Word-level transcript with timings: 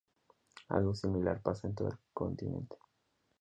Algo 0.69 0.95
similar 0.95 1.43
pasa 1.43 1.67
en 1.67 1.75
todo 1.75 1.89
el 1.89 1.97
continente. 2.11 2.75